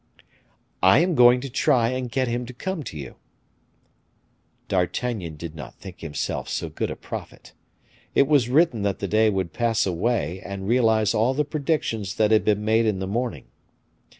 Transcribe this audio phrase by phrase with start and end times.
[0.81, 3.17] "I am going to try and get him to come to you."
[4.67, 7.53] D'Artagnan did not think himself so good a prophet.
[8.15, 12.31] It was written that the day would pass away and realize all the predictions that
[12.31, 13.45] had been made in the morning.